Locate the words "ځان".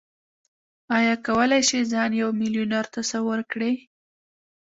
1.91-2.09